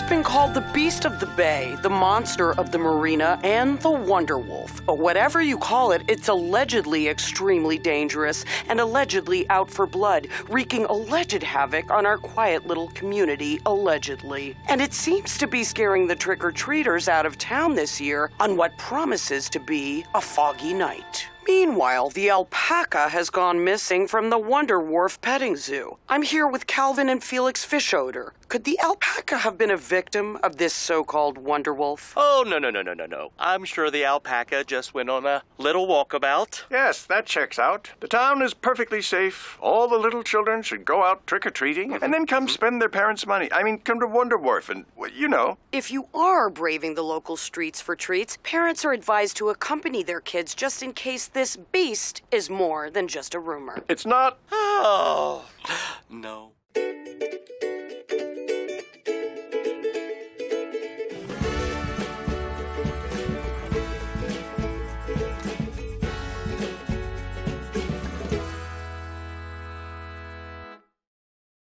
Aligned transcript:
It's 0.00 0.08
been 0.08 0.24
called 0.24 0.54
the 0.54 0.62
Beast 0.72 1.04
of 1.04 1.20
the 1.20 1.26
Bay, 1.26 1.76
the 1.82 1.90
Monster 1.90 2.52
of 2.54 2.72
the 2.72 2.78
Marina, 2.78 3.38
and 3.44 3.78
the 3.80 3.90
Wonder 3.90 4.38
Wolf. 4.38 4.84
But 4.86 4.98
whatever 4.98 5.42
you 5.42 5.58
call 5.58 5.92
it, 5.92 6.02
it's 6.08 6.28
allegedly 6.28 7.06
extremely 7.06 7.76
dangerous 7.76 8.46
and 8.68 8.80
allegedly 8.80 9.46
out 9.50 9.70
for 9.70 9.86
blood, 9.86 10.28
wreaking 10.48 10.86
alleged 10.86 11.42
havoc 11.42 11.90
on 11.90 12.06
our 12.06 12.16
quiet 12.16 12.66
little 12.66 12.88
community, 12.88 13.60
allegedly. 13.66 14.56
And 14.68 14.80
it 14.80 14.94
seems 14.94 15.36
to 15.36 15.46
be 15.46 15.62
scaring 15.62 16.06
the 16.06 16.16
trick 16.16 16.42
or 16.42 16.50
treaters 16.50 17.06
out 17.06 17.26
of 17.26 17.36
town 17.36 17.74
this 17.74 18.00
year 18.00 18.30
on 18.40 18.56
what 18.56 18.78
promises 18.78 19.50
to 19.50 19.60
be 19.60 20.06
a 20.14 20.20
foggy 20.22 20.72
night. 20.72 21.28
Meanwhile, 21.46 22.10
the 22.10 22.30
alpaca 22.30 23.10
has 23.10 23.28
gone 23.28 23.62
missing 23.64 24.08
from 24.08 24.30
the 24.30 24.38
Wonder 24.38 24.80
Wharf 24.80 25.20
petting 25.20 25.56
zoo. 25.56 25.98
I'm 26.08 26.22
here 26.22 26.46
with 26.46 26.66
Calvin 26.66 27.10
and 27.10 27.22
Felix 27.22 27.66
Fischoeder. 27.66 28.30
Could 28.50 28.64
the 28.64 28.80
alpaca 28.80 29.38
have 29.38 29.56
been 29.56 29.70
a 29.70 29.76
victim 29.76 30.36
of 30.42 30.56
this 30.56 30.74
so 30.74 31.04
called 31.04 31.38
Wonder 31.38 31.72
Wolf? 31.72 32.14
Oh, 32.16 32.44
no, 32.44 32.58
no, 32.58 32.68
no, 32.68 32.82
no, 32.82 32.94
no, 32.94 33.06
no. 33.06 33.30
I'm 33.38 33.64
sure 33.64 33.92
the 33.92 34.04
alpaca 34.04 34.64
just 34.64 34.92
went 34.92 35.08
on 35.08 35.24
a 35.24 35.44
little 35.56 35.86
walkabout. 35.86 36.62
Yes, 36.68 37.04
that 37.04 37.26
checks 37.26 37.60
out. 37.60 37.92
The 38.00 38.08
town 38.08 38.42
is 38.42 38.52
perfectly 38.52 39.02
safe. 39.02 39.56
All 39.60 39.86
the 39.86 39.98
little 39.98 40.24
children 40.24 40.62
should 40.62 40.84
go 40.84 41.04
out 41.04 41.28
trick 41.28 41.46
or 41.46 41.50
treating 41.50 41.92
and 41.92 42.12
then 42.12 42.26
come 42.26 42.46
mm-hmm. 42.46 42.52
spend 42.52 42.82
their 42.82 42.88
parents' 42.88 43.24
money. 43.24 43.48
I 43.52 43.62
mean, 43.62 43.78
come 43.78 44.00
to 44.00 44.06
Wonder 44.08 44.36
Wharf 44.36 44.68
and, 44.68 44.84
well, 44.96 45.10
you 45.12 45.28
know. 45.28 45.56
If 45.70 45.92
you 45.92 46.08
are 46.12 46.50
braving 46.50 46.96
the 46.96 47.04
local 47.04 47.36
streets 47.36 47.80
for 47.80 47.94
treats, 47.94 48.36
parents 48.42 48.84
are 48.84 48.92
advised 48.92 49.36
to 49.36 49.50
accompany 49.50 50.02
their 50.02 50.20
kids 50.20 50.56
just 50.56 50.82
in 50.82 50.92
case 50.92 51.28
this 51.28 51.54
beast 51.54 52.22
is 52.32 52.50
more 52.50 52.90
than 52.90 53.06
just 53.06 53.32
a 53.32 53.38
rumor. 53.38 53.84
It's 53.88 54.04
not. 54.04 54.38
Oh, 54.50 55.44
no. 56.10 56.50